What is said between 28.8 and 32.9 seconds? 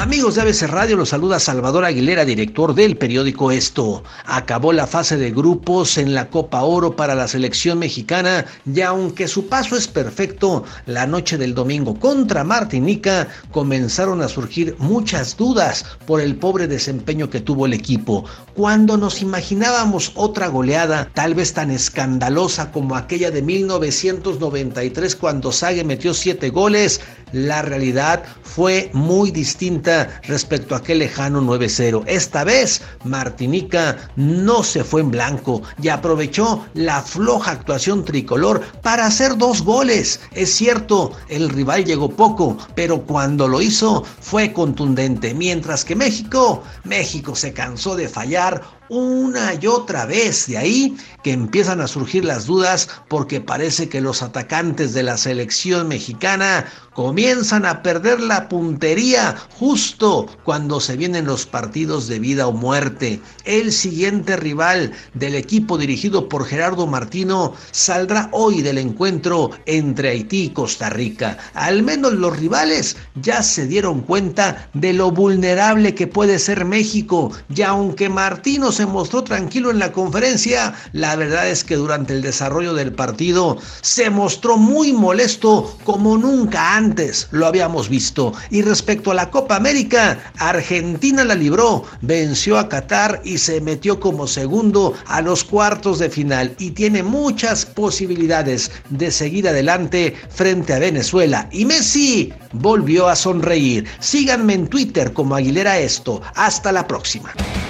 muy distinta respecto a aquel lejano 9-0. Esta vez